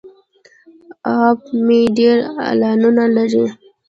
اپ 1.19 1.39
مې 1.65 1.79
ډیر 1.97 2.17
اعلانونه 2.45 3.03
لري. 3.15 3.45